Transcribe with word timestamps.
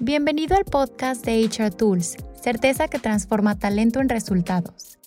Bienvenido 0.00 0.56
al 0.56 0.64
podcast 0.64 1.24
de 1.24 1.44
HR 1.44 1.70
Tools, 1.70 2.16
certeza 2.42 2.88
que 2.88 2.98
transforma 2.98 3.60
talento 3.60 4.00
en 4.00 4.08
resultados. 4.08 4.98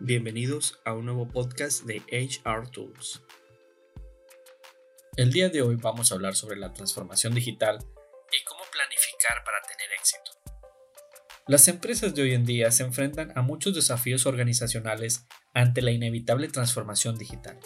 Bienvenidos 0.00 0.78
a 0.84 0.92
un 0.92 1.06
nuevo 1.06 1.26
podcast 1.26 1.84
de 1.84 2.02
HR 2.12 2.70
Tools. 2.70 3.22
El 5.16 5.32
día 5.32 5.48
de 5.48 5.62
hoy 5.62 5.76
vamos 5.76 6.12
a 6.12 6.16
hablar 6.16 6.36
sobre 6.36 6.58
la 6.58 6.74
transformación 6.74 7.34
digital 7.34 7.78
y 7.78 8.44
cómo 8.44 8.60
planificar 8.70 9.42
para 9.46 9.62
tener 9.62 9.92
éxito. 9.98 10.32
Las 11.48 11.68
empresas 11.68 12.14
de 12.14 12.20
hoy 12.20 12.34
en 12.34 12.44
día 12.44 12.70
se 12.70 12.82
enfrentan 12.82 13.32
a 13.34 13.40
muchos 13.40 13.74
desafíos 13.74 14.26
organizacionales 14.26 15.24
ante 15.54 15.80
la 15.80 15.90
inevitable 15.90 16.48
transformación 16.48 17.16
digital. 17.16 17.58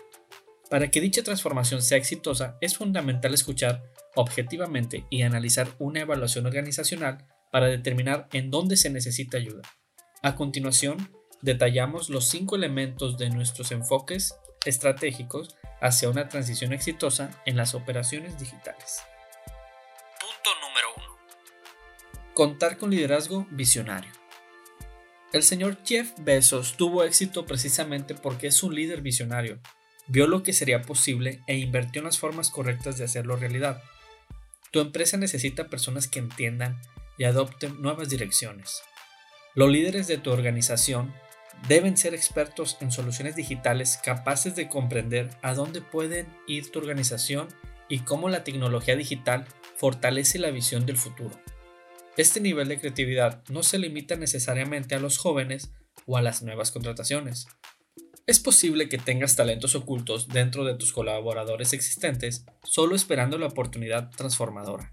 Para 0.70 0.88
que 0.88 1.00
dicha 1.00 1.24
transformación 1.24 1.82
sea 1.82 1.98
exitosa, 1.98 2.56
es 2.60 2.76
fundamental 2.76 3.34
escuchar 3.34 3.82
objetivamente 4.14 5.04
y 5.10 5.22
analizar 5.22 5.68
una 5.80 6.02
evaluación 6.02 6.46
organizacional 6.46 7.26
para 7.50 7.66
determinar 7.66 8.28
en 8.32 8.52
dónde 8.52 8.76
se 8.76 8.88
necesita 8.88 9.36
ayuda. 9.36 9.62
A 10.22 10.36
continuación, 10.36 11.10
detallamos 11.42 12.08
los 12.08 12.28
cinco 12.28 12.54
elementos 12.54 13.18
de 13.18 13.30
nuestros 13.30 13.72
enfoques 13.72 14.36
estratégicos 14.64 15.56
hacia 15.80 16.08
una 16.08 16.28
transición 16.28 16.72
exitosa 16.72 17.42
en 17.46 17.56
las 17.56 17.74
operaciones 17.74 18.38
digitales. 18.38 19.00
Punto 20.20 20.50
número 20.60 20.88
1. 22.18 22.34
Contar 22.34 22.78
con 22.78 22.90
liderazgo 22.90 23.44
visionario. 23.50 24.12
El 25.32 25.42
señor 25.42 25.78
Jeff 25.84 26.12
Bezos 26.18 26.76
tuvo 26.76 27.02
éxito 27.02 27.44
precisamente 27.44 28.14
porque 28.14 28.46
es 28.46 28.62
un 28.62 28.74
líder 28.74 29.00
visionario. 29.00 29.60
Vio 30.10 30.26
lo 30.26 30.42
que 30.42 30.52
sería 30.52 30.82
posible 30.82 31.40
e 31.46 31.56
invirtió 31.56 32.00
en 32.00 32.06
las 32.06 32.18
formas 32.18 32.50
correctas 32.50 32.98
de 32.98 33.04
hacerlo 33.04 33.36
realidad. 33.36 33.80
Tu 34.72 34.80
empresa 34.80 35.16
necesita 35.16 35.68
personas 35.68 36.08
que 36.08 36.18
entiendan 36.18 36.80
y 37.16 37.24
adopten 37.24 37.80
nuevas 37.80 38.08
direcciones. 38.08 38.82
Los 39.54 39.70
líderes 39.70 40.08
de 40.08 40.18
tu 40.18 40.32
organización 40.32 41.14
deben 41.68 41.96
ser 41.96 42.12
expertos 42.14 42.76
en 42.80 42.90
soluciones 42.90 43.36
digitales 43.36 44.00
capaces 44.02 44.56
de 44.56 44.68
comprender 44.68 45.30
a 45.42 45.54
dónde 45.54 45.80
pueden 45.80 46.26
ir 46.48 46.72
tu 46.72 46.80
organización 46.80 47.46
y 47.88 48.00
cómo 48.00 48.28
la 48.28 48.42
tecnología 48.42 48.96
digital 48.96 49.46
fortalece 49.76 50.40
la 50.40 50.50
visión 50.50 50.86
del 50.86 50.96
futuro. 50.96 51.40
Este 52.16 52.40
nivel 52.40 52.66
de 52.66 52.80
creatividad 52.80 53.44
no 53.48 53.62
se 53.62 53.78
limita 53.78 54.16
necesariamente 54.16 54.96
a 54.96 54.98
los 54.98 55.18
jóvenes 55.18 55.70
o 56.04 56.16
a 56.16 56.22
las 56.22 56.42
nuevas 56.42 56.72
contrataciones. 56.72 57.46
Es 58.30 58.38
posible 58.38 58.88
que 58.88 58.96
tengas 58.96 59.34
talentos 59.34 59.74
ocultos 59.74 60.28
dentro 60.28 60.64
de 60.64 60.76
tus 60.76 60.92
colaboradores 60.92 61.72
existentes 61.72 62.44
solo 62.62 62.94
esperando 62.94 63.38
la 63.38 63.48
oportunidad 63.48 64.10
transformadora. 64.10 64.92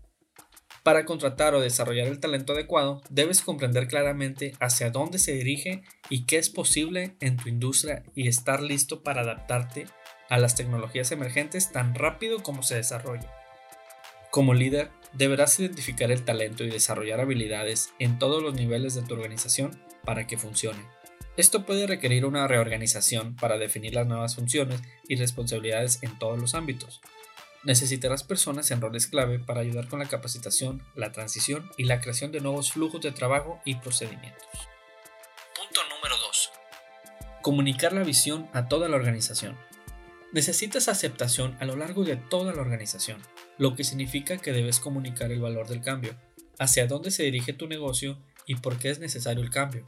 Para 0.82 1.06
contratar 1.06 1.54
o 1.54 1.62
desarrollar 1.62 2.08
el 2.08 2.20
talento 2.20 2.54
adecuado, 2.54 3.04
debes 3.12 3.42
comprender 3.42 3.88
claramente 3.88 4.54
hacia 4.60 4.90
dónde 4.90 5.20
se 5.20 5.34
dirige 5.34 5.84
y 6.10 6.26
qué 6.26 6.40
es 6.40 6.50
posible 6.50 7.16
en 7.20 7.38
tu 7.38 7.48
industria 7.48 8.02
y 8.16 8.28
estar 8.28 8.64
listo 8.64 9.04
para 9.04 9.22
adaptarte 9.22 9.86
a 10.32 10.40
las 10.40 10.56
tecnologías 10.56 11.12
emergentes 11.12 11.72
tan 11.72 11.94
rápido 11.94 12.42
como 12.42 12.64
se 12.64 12.74
desarrolle. 12.74 13.28
Como 14.32 14.56
líder, 14.56 14.90
deberás 15.14 15.60
identificar 15.60 16.10
el 16.10 16.26
talento 16.26 16.64
y 16.64 16.72
desarrollar 16.72 17.20
habilidades 17.20 17.94
en 18.00 18.18
todos 18.18 18.42
los 18.42 18.56
niveles 18.56 18.96
de 18.96 19.04
tu 19.04 19.14
organización 19.14 19.80
para 20.04 20.26
que 20.26 20.40
funcione. 20.40 20.97
Esto 21.38 21.66
puede 21.66 21.88
requerir 21.88 22.26
una 22.26 22.48
reorganización 22.48 23.36
para 23.36 23.58
definir 23.58 23.94
las 23.94 24.08
nuevas 24.08 24.36
funciones 24.36 24.82
y 25.08 25.16
responsabilidades 25.16 26.00
en 26.02 26.18
todos 26.18 26.40
los 26.40 26.56
ámbitos, 26.56 27.00
Necesitarás 27.68 28.24
personas 28.24 28.72
en 28.72 28.80
roles 28.80 29.08
clave 29.08 29.40
para 29.40 29.60
ayudar 29.60 29.90
con 29.90 30.00
la 30.00 30.06
capacitación, 30.06 30.82
la 30.96 31.12
transición 31.12 31.70
y 31.78 31.84
la 31.84 32.00
creación 32.00 32.32
de 32.32 32.40
nuevos 32.40 32.72
flujos 32.72 33.02
de 33.02 33.12
trabajo 33.12 33.60
y 33.66 33.76
procedimientos. 33.76 34.48
Punto 35.54 35.82
número 35.94 36.16
2. 36.28 36.52
Comunicar 37.42 37.92
la 37.92 38.04
visión 38.04 38.48
a 38.54 38.70
toda 38.70 38.88
la 38.88 38.96
organización. 38.96 39.58
Necesitas 40.32 40.88
aceptación 40.88 41.58
a 41.60 41.66
lo 41.66 41.76
largo 41.76 42.06
de 42.06 42.16
toda 42.16 42.54
la 42.54 42.62
organización, 42.62 43.22
lo 43.58 43.76
que 43.76 43.84
significa 43.84 44.38
que 44.38 44.54
debes 44.54 44.80
comunicar 44.80 45.34
el 45.34 45.42
valor 45.42 45.68
del 45.68 45.82
cambio, 45.82 46.16
hacia 46.60 46.88
dónde 46.88 47.12
se 47.12 47.24
dirige 47.24 47.52
tu 47.52 47.68
negocio 47.68 48.18
y 48.46 48.56
por 48.56 48.78
qué 48.78 48.92
es 48.92 49.00
necesario 49.00 49.44
el 49.44 49.50
cambio. 49.50 49.84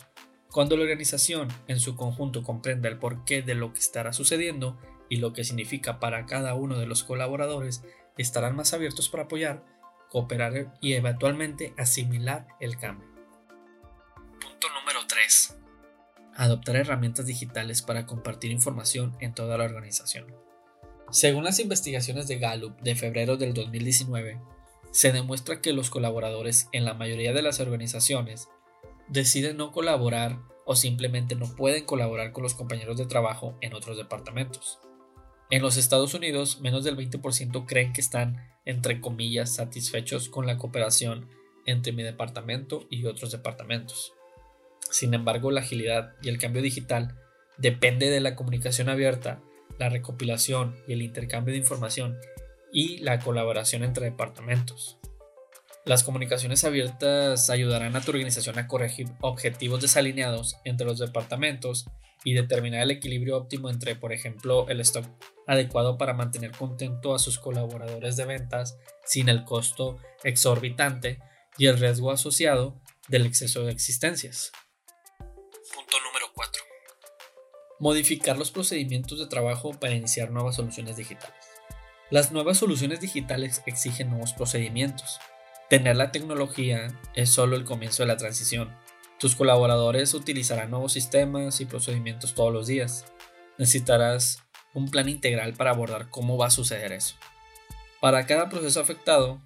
Cuando 0.51 0.75
la 0.75 0.83
organización 0.83 1.47
en 1.67 1.79
su 1.79 1.95
conjunto 1.95 2.43
comprenda 2.43 2.89
el 2.89 2.97
porqué 2.97 3.43
de 3.43 3.53
lo 3.53 3.71
que 3.71 3.79
estará 3.79 4.13
sucediendo, 4.13 4.77
y 5.09 5.17
lo 5.17 5.33
que 5.33 5.43
significa 5.43 5.99
para 5.99 6.25
cada 6.25 6.53
uno 6.53 6.77
de 6.77 6.85
los 6.85 7.03
colaboradores, 7.03 7.83
estarán 8.17 8.55
más 8.55 8.73
abiertos 8.73 9.09
para 9.09 9.23
apoyar, 9.23 9.65
cooperar 10.09 10.77
y 10.81 10.93
eventualmente 10.93 11.73
asimilar 11.77 12.47
el 12.59 12.77
cambio. 12.77 13.07
Punto 14.39 14.67
número 14.79 14.99
3. 15.07 15.57
Adoptar 16.35 16.77
herramientas 16.77 17.25
digitales 17.25 17.81
para 17.81 18.05
compartir 18.05 18.51
información 18.51 19.15
en 19.19 19.33
toda 19.33 19.57
la 19.57 19.65
organización. 19.65 20.27
Según 21.11 21.43
las 21.43 21.59
investigaciones 21.59 22.27
de 22.27 22.37
Gallup 22.37 22.79
de 22.81 22.95
febrero 22.95 23.35
del 23.35 23.53
2019, 23.53 24.39
se 24.91 25.11
demuestra 25.11 25.61
que 25.61 25.73
los 25.73 25.89
colaboradores 25.89 26.69
en 26.71 26.85
la 26.85 26.93
mayoría 26.93 27.33
de 27.33 27.41
las 27.41 27.59
organizaciones 27.59 28.47
deciden 29.09 29.57
no 29.57 29.71
colaborar 29.71 30.39
o 30.65 30.75
simplemente 30.75 31.35
no 31.35 31.55
pueden 31.55 31.85
colaborar 31.85 32.31
con 32.31 32.43
los 32.43 32.53
compañeros 32.53 32.97
de 32.97 33.05
trabajo 33.05 33.57
en 33.61 33.73
otros 33.73 33.97
departamentos. 33.97 34.79
En 35.49 35.63
los 35.63 35.77
Estados 35.77 36.13
Unidos, 36.13 36.61
menos 36.61 36.83
del 36.83 36.95
20% 36.95 37.65
creen 37.65 37.91
que 37.91 38.01
están, 38.01 38.37
entre 38.65 39.01
comillas, 39.01 39.55
satisfechos 39.55 40.29
con 40.29 40.45
la 40.45 40.59
cooperación 40.59 41.27
entre 41.65 41.91
mi 41.91 42.03
departamento 42.03 42.85
y 42.91 43.05
otros 43.05 43.31
departamentos. 43.31 44.13
Sin 44.91 45.13
embargo, 45.15 45.49
la 45.49 45.61
agilidad 45.61 46.13
y 46.21 46.29
el 46.29 46.37
cambio 46.37 46.61
digital 46.61 47.15
depende 47.57 48.09
de 48.09 48.19
la 48.19 48.35
comunicación 48.35 48.89
abierta, 48.89 49.41
la 49.79 49.89
recopilación 49.89 50.75
y 50.87 50.93
el 50.93 51.01
intercambio 51.01 51.53
de 51.53 51.59
información 51.59 52.19
y 52.71 52.99
la 52.99 53.19
colaboración 53.19 53.83
entre 53.83 54.05
departamentos. 54.05 54.99
Las 55.85 56.03
comunicaciones 56.03 56.63
abiertas 56.63 57.49
ayudarán 57.49 57.95
a 57.95 58.01
tu 58.01 58.11
organización 58.11 58.59
a 58.59 58.67
corregir 58.67 59.07
objetivos 59.21 59.81
desalineados 59.81 60.57
entre 60.65 60.85
los 60.85 60.99
departamentos 60.99 61.85
y 62.23 62.33
determinar 62.33 62.83
el 62.83 62.91
equilibrio 62.91 63.37
óptimo 63.37 63.69
entre, 63.69 63.95
por 63.95 64.11
ejemplo, 64.11 64.67
el 64.69 64.81
stock 64.81 65.05
adecuado 65.47 65.97
para 65.97 66.13
mantener 66.13 66.51
contento 66.51 67.15
a 67.15 67.19
sus 67.19 67.39
colaboradores 67.39 68.17
de 68.17 68.25
ventas 68.25 68.77
sin 69.05 69.29
el 69.29 69.45
costo 69.45 69.97
exorbitante 70.23 71.19
y 71.57 71.67
el 71.67 71.79
riesgo 71.79 72.11
asociado 72.11 72.79
del 73.07 73.25
exceso 73.25 73.63
de 73.63 73.71
existencias. 73.71 74.51
Punto 75.17 75.97
número 76.05 76.27
4. 76.33 76.61
Modificar 77.79 78.37
los 78.37 78.51
procedimientos 78.51 79.19
de 79.19 79.27
trabajo 79.27 79.71
para 79.71 79.95
iniciar 79.95 80.29
nuevas 80.29 80.57
soluciones 80.57 80.97
digitales. 80.97 81.35
Las 82.11 82.31
nuevas 82.31 82.57
soluciones 82.57 82.99
digitales 83.01 83.63
exigen 83.65 84.09
nuevos 84.09 84.33
procedimientos. 84.33 85.19
Tener 85.69 85.95
la 85.95 86.11
tecnología 86.11 86.87
es 87.13 87.29
solo 87.29 87.55
el 87.55 87.65
comienzo 87.65 88.03
de 88.03 88.07
la 88.07 88.17
transición 88.17 88.75
tus 89.19 89.35
colaboradores 89.35 90.13
utilizarán 90.13 90.71
nuevos 90.71 90.93
sistemas 90.93 91.59
y 91.59 91.65
procedimientos 91.65 92.33
todos 92.33 92.53
los 92.53 92.67
días. 92.67 93.05
Necesitarás 93.57 94.41
un 94.73 94.89
plan 94.89 95.09
integral 95.09 95.53
para 95.55 95.71
abordar 95.71 96.09
cómo 96.09 96.37
va 96.37 96.47
a 96.47 96.51
suceder 96.51 96.93
eso. 96.93 97.15
Para 97.99 98.25
cada 98.25 98.47
proceso 98.47 98.79
afectado, 98.79 99.41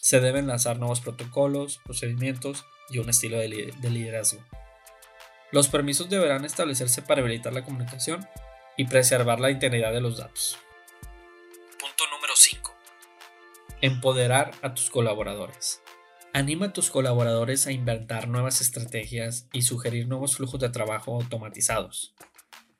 se 0.00 0.20
deben 0.20 0.46
lanzar 0.46 0.78
nuevos 0.78 1.00
protocolos, 1.00 1.80
procedimientos 1.84 2.64
y 2.90 2.98
un 2.98 3.08
estilo 3.08 3.38
de, 3.38 3.74
liderazgo. 3.82 4.40
Los 5.50 5.66
permisos 5.66 6.08
deberán 6.08 6.44
establecerse 6.44 7.02
para 7.02 7.20
habilitar 7.20 7.52
la 7.52 7.64
comunicación 7.64 8.24
y 8.76 8.84
preservar 8.84 9.40
la 9.40 9.50
integridad 9.50 9.92
de 9.92 10.00
los 10.00 10.18
datos. 10.18 10.58
Empoderar 13.80 14.50
a 14.62 14.74
tus 14.74 14.90
colaboradores. 14.90 15.82
Anima 16.32 16.66
a 16.66 16.72
tus 16.72 16.90
colaboradores 16.90 17.68
a 17.68 17.72
inventar 17.72 18.26
nuevas 18.26 18.60
estrategias 18.60 19.46
y 19.52 19.62
sugerir 19.62 20.08
nuevos 20.08 20.34
flujos 20.34 20.58
de 20.58 20.68
trabajo 20.68 21.14
automatizados. 21.14 22.12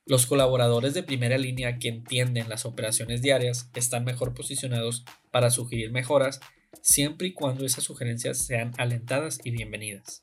Los 0.05 0.25
colaboradores 0.25 0.93
de 0.93 1.03
primera 1.03 1.37
línea 1.37 1.77
que 1.79 1.87
entienden 1.87 2.49
las 2.49 2.65
operaciones 2.65 3.21
diarias 3.21 3.69
están 3.75 4.03
mejor 4.03 4.33
posicionados 4.33 5.05
para 5.31 5.51
sugerir 5.51 5.93
mejoras 5.93 6.41
siempre 6.81 7.29
y 7.29 7.33
cuando 7.33 7.65
esas 7.65 7.85
sugerencias 7.85 8.37
sean 8.39 8.73
alentadas 8.77 9.39
y 9.45 9.51
bienvenidas. 9.51 10.21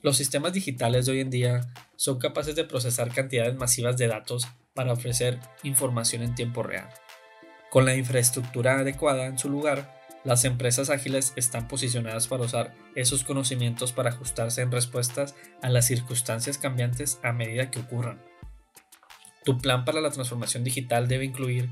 Los 0.00 0.16
sistemas 0.16 0.54
digitales 0.54 1.04
de 1.04 1.12
hoy 1.12 1.20
en 1.20 1.28
día 1.28 1.60
son 1.94 2.18
capaces 2.18 2.56
de 2.56 2.64
procesar 2.64 3.12
cantidades 3.12 3.54
masivas 3.56 3.98
de 3.98 4.08
datos 4.08 4.48
para 4.72 4.94
ofrecer 4.94 5.38
información 5.62 6.22
en 6.22 6.34
tiempo 6.34 6.62
real. 6.62 6.88
Con 7.70 7.84
la 7.84 7.94
infraestructura 7.94 8.78
adecuada 8.78 9.26
en 9.26 9.38
su 9.38 9.50
lugar, 9.50 9.98
las 10.24 10.44
empresas 10.44 10.90
ágiles 10.90 11.32
están 11.36 11.68
posicionadas 11.68 12.26
para 12.26 12.44
usar 12.44 12.74
esos 12.94 13.24
conocimientos 13.24 13.92
para 13.92 14.10
ajustarse 14.10 14.62
en 14.62 14.72
respuestas 14.72 15.34
a 15.62 15.68
las 15.68 15.86
circunstancias 15.86 16.58
cambiantes 16.58 17.18
a 17.22 17.32
medida 17.32 17.70
que 17.70 17.80
ocurran. 17.80 18.20
Tu 19.44 19.58
plan 19.58 19.84
para 19.84 20.00
la 20.00 20.10
transformación 20.10 20.64
digital 20.64 21.08
debe 21.08 21.24
incluir 21.24 21.70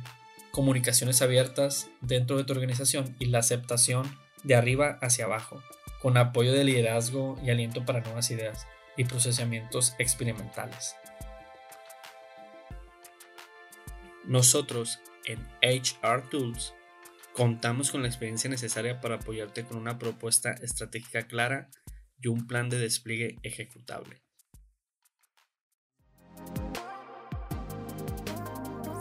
comunicaciones 0.51 1.23
abiertas 1.23 1.89
dentro 2.01 2.37
de 2.37 2.45
tu 2.45 2.53
organización 2.53 3.17
y 3.19 3.27
la 3.27 3.41
aceptación 3.41 4.07
de 4.45 4.55
arriba 4.55 4.99
hacia 5.03 5.25
abajo, 5.25 5.63
con 6.01 6.17
apoyo 6.17 6.53
de 6.53 6.65
liderazgo 6.65 7.39
y 7.45 7.51
aliento 7.51 7.85
para 7.85 8.01
nuevas 8.01 8.31
ideas 8.31 8.67
y 8.97 9.05
procesamientos 9.05 9.95
experimentales. 9.99 10.95
Nosotros 14.25 15.01
en 15.27 15.39
HR 15.63 16.29
Tools 16.31 16.75
contamos 17.35 17.91
con 17.91 18.03
la 18.03 18.09
experiencia 18.09 18.49
necesaria 18.49 19.01
para 19.01 19.17
apoyarte 19.17 19.65
con 19.65 19.77
una 19.77 19.99
propuesta 19.99 20.53
estratégica 20.53 21.27
clara 21.27 21.69
y 22.19 22.29
un 22.29 22.47
plan 22.47 22.71
de 22.71 22.79
despliegue 22.79 23.37
ejecutable. 23.43 24.23